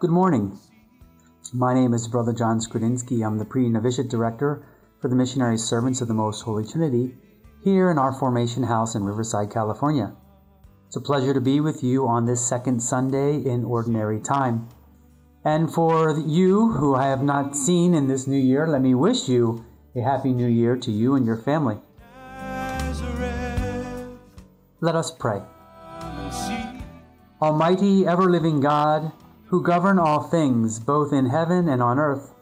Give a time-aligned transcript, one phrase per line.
[0.00, 0.58] Good morning.
[1.52, 3.24] My name is Brother John Skrudinsky.
[3.24, 4.66] I'm the pre novitiate director
[5.00, 7.14] for the Missionary Servants of the Most Holy Trinity
[7.62, 10.16] here in our formation house in Riverside, California.
[10.88, 14.68] It's a pleasure to be with you on this second Sunday in Ordinary Time.
[15.44, 19.28] And for you who I have not seen in this new year, let me wish
[19.28, 21.78] you a happy new year to you and your family.
[24.80, 25.42] Let us pray.
[27.42, 29.12] Almighty, ever living God,
[29.46, 32.34] who govern all things, both in heaven and on earth,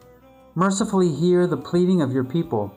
[0.55, 2.73] mercifully hear the pleading of your people,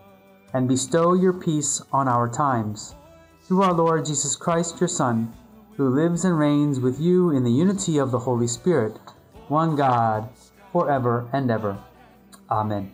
[0.52, 2.97] and bestow your peace on our times.
[3.43, 5.33] Through our Lord Jesus Christ, your Son,
[5.77, 8.99] who lives and reigns with you in the unity of the Holy Spirit,
[9.49, 10.29] one God,
[10.73, 11.79] forever and ever.
[12.51, 12.93] Amen.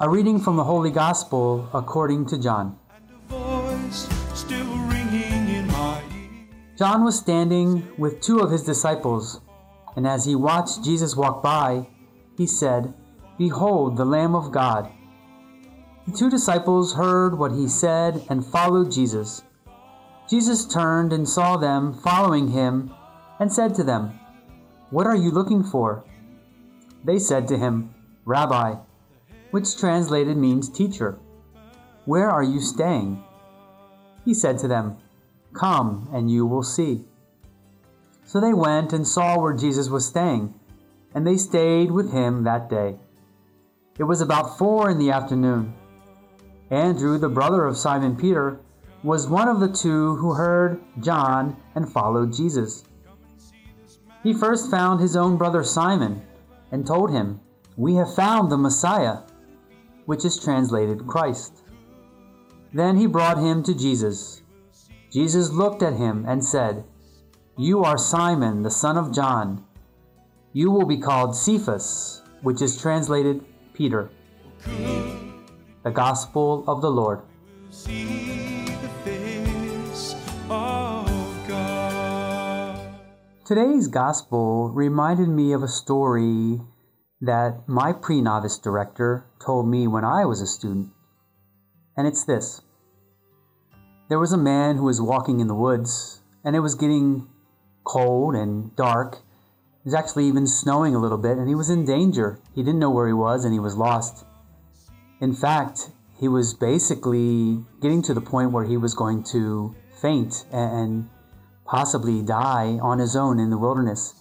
[0.00, 2.78] A reading from the Holy Gospel according to John.
[6.78, 9.40] John was standing with two of his disciples,
[9.94, 11.86] and as he watched Jesus walk by,
[12.36, 12.94] he said,
[13.38, 14.90] Behold the Lamb of God.
[16.06, 19.42] The two disciples heard what he said and followed Jesus.
[20.28, 22.92] Jesus turned and saw them following him
[23.38, 24.18] and said to them,
[24.90, 26.04] What are you looking for?
[27.04, 28.76] They said to him, Rabbi,
[29.50, 31.18] which translated means teacher.
[32.04, 33.22] Where are you staying?
[34.24, 34.96] He said to them,
[35.52, 37.04] Come, and you will see.
[38.24, 40.54] So they went and saw where Jesus was staying,
[41.14, 42.96] and they stayed with him that day.
[43.98, 45.74] It was about four in the afternoon.
[46.70, 48.58] Andrew, the brother of Simon Peter,
[49.02, 52.84] was one of the two who heard John and followed Jesus.
[54.22, 56.22] He first found his own brother Simon
[56.70, 57.40] and told him,
[57.76, 59.18] We have found the Messiah,
[60.06, 61.62] which is translated Christ.
[62.72, 64.42] Then he brought him to Jesus.
[65.10, 66.84] Jesus looked at him and said,
[67.58, 69.64] You are Simon, the son of John.
[70.52, 74.10] You will be called Cephas, which is translated Peter.
[74.64, 77.22] The Gospel of the Lord.
[83.44, 86.60] Today's Gospel reminded me of a story
[87.20, 90.90] that my pre novice director told me when I was a student.
[91.96, 92.60] And it's this
[94.08, 97.26] There was a man who was walking in the woods, and it was getting
[97.82, 99.14] cold and dark.
[99.16, 102.38] It was actually even snowing a little bit, and he was in danger.
[102.54, 104.24] He didn't know where he was, and he was lost.
[105.20, 110.44] In fact, he was basically getting to the point where he was going to faint
[110.52, 111.08] and
[111.72, 114.12] possibly die on his own in the wilderness.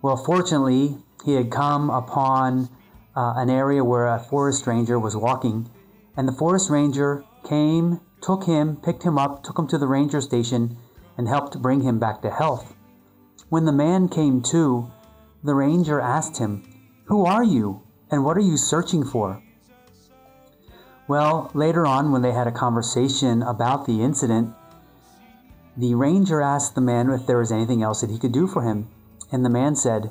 [0.00, 2.70] Well, fortunately, he had come upon
[3.14, 5.68] uh, an area where a forest ranger was walking,
[6.16, 10.22] and the forest ranger came, took him, picked him up, took him to the ranger
[10.22, 10.78] station,
[11.18, 12.74] and helped bring him back to health.
[13.50, 14.90] When the man came to,
[15.44, 16.64] the ranger asked him,
[17.08, 19.42] Who are you, and what are you searching for?
[21.06, 24.54] Well, later on, when they had a conversation about the incident,
[25.78, 28.62] the ranger asked the man if there was anything else that he could do for
[28.62, 28.88] him.
[29.30, 30.10] And the man said,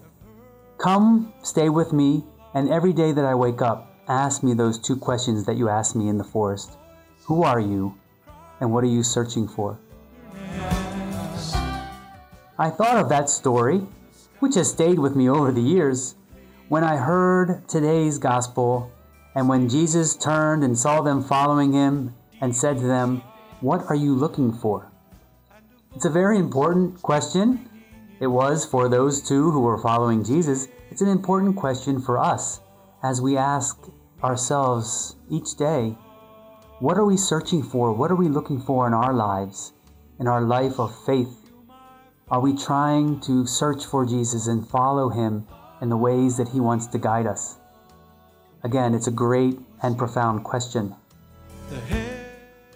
[0.78, 2.24] Come, stay with me,
[2.54, 5.94] and every day that I wake up, ask me those two questions that you asked
[5.94, 6.78] me in the forest
[7.26, 7.96] Who are you,
[8.62, 9.78] and what are you searching for?
[12.58, 13.82] I thought of that story,
[14.40, 16.16] which has stayed with me over the years,
[16.70, 18.90] when I heard today's gospel
[19.36, 23.22] and when Jesus turned and saw them following him and said to them,
[23.60, 24.92] What are you looking for?
[25.98, 27.68] It's a very important question.
[28.20, 30.68] It was for those two who were following Jesus.
[30.92, 32.60] It's an important question for us
[33.02, 33.76] as we ask
[34.24, 35.98] ourselves each day
[36.78, 37.92] what are we searching for?
[37.94, 39.74] What are we looking for in our lives,
[40.20, 41.50] in our life of faith?
[42.30, 45.48] Are we trying to search for Jesus and follow him
[45.82, 47.58] in the ways that he wants to guide us?
[48.64, 50.96] Again, it's a great and profound question.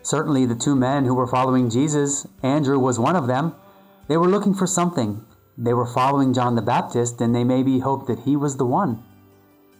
[0.03, 3.55] Certainly, the two men who were following Jesus, Andrew was one of them,
[4.07, 5.25] they were looking for something.
[5.57, 9.03] They were following John the Baptist, and they maybe hoped that he was the one.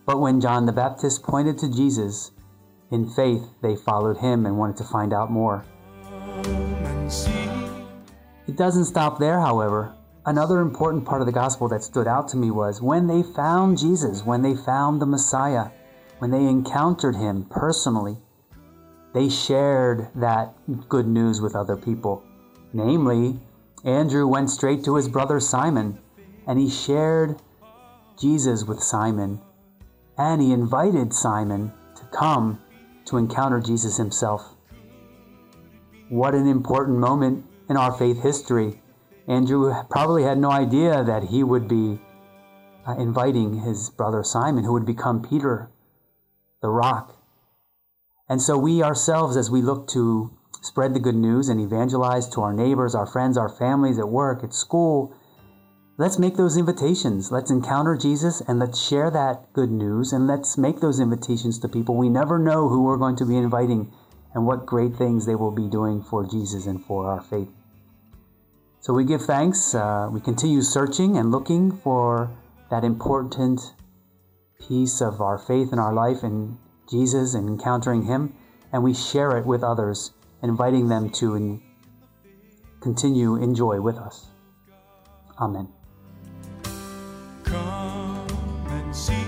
[0.06, 2.32] But when John the Baptist pointed to Jesus,
[2.92, 5.66] in faith they followed him and wanted to find out more.
[8.48, 9.96] It doesn't stop there, however.
[10.26, 13.78] Another important part of the gospel that stood out to me was when they found
[13.78, 15.72] Jesus, when they found the Messiah,
[16.20, 18.18] when they encountered him personally,
[19.14, 20.54] they shared that
[20.90, 22.24] good news with other people.
[22.74, 23.40] Namely,
[23.84, 26.00] Andrew went straight to his brother Simon
[26.48, 27.42] and he shared
[28.20, 29.42] Jesus with Simon,
[30.18, 32.62] and he invited Simon to come
[33.06, 34.56] to encounter Jesus himself.
[36.10, 38.82] What an important moment in our faith history.
[39.28, 42.02] Andrew probably had no idea that he would be
[42.86, 45.70] uh, inviting his brother Simon, who would become Peter,
[46.62, 47.16] the rock.
[48.32, 50.32] And so, we ourselves, as we look to
[50.62, 54.42] spread the good news and evangelize to our neighbors, our friends, our families at work,
[54.42, 55.14] at school,
[55.98, 57.30] let's make those invitations.
[57.30, 61.68] Let's encounter Jesus and let's share that good news and let's make those invitations to
[61.68, 61.98] people.
[61.98, 63.92] We never know who we're going to be inviting
[64.34, 67.50] and what great things they will be doing for Jesus and for our faith.
[68.80, 69.76] So we give thanks.
[69.76, 72.32] Uh, we continue searching and looking for
[72.70, 73.60] that important
[74.66, 76.58] piece of our faith in our life in
[76.92, 78.36] Jesus and encountering Him,
[78.74, 80.12] and we share it with others,
[80.44, 81.62] inviting them to in,
[82.82, 84.28] continue enjoy with us.
[85.40, 85.70] Amen.
[87.46, 88.28] Come
[88.68, 89.24] and see,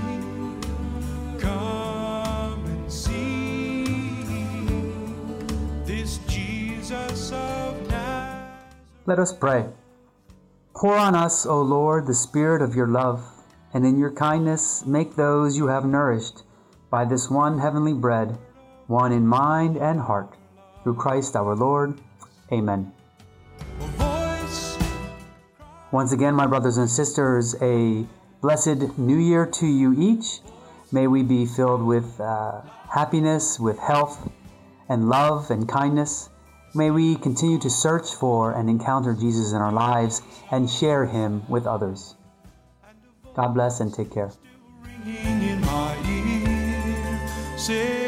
[1.39, 3.85] come and see
[5.85, 8.75] this Jesus of Nazareth.
[9.05, 9.67] Let us pray.
[10.75, 13.23] Pour on us, O Lord, the Spirit of your love,
[13.73, 16.43] and in your kindness make those you have nourished
[16.93, 18.37] by this one heavenly bread,
[18.85, 20.35] one in mind and heart,
[20.83, 21.99] through Christ our Lord.
[22.51, 22.93] Amen.
[25.91, 28.05] Once again, my brothers and sisters, a
[28.41, 30.41] blessed new year to you each.
[30.91, 32.61] May we be filled with uh,
[32.93, 34.29] happiness, with health,
[34.87, 36.29] and love and kindness.
[36.75, 41.41] May we continue to search for and encounter Jesus in our lives and share him
[41.49, 42.13] with others.
[43.33, 44.29] God bless and take care.
[47.69, 48.02] Ear,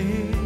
[0.00, 0.39] Or